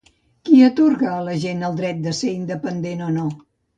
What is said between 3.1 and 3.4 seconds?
no?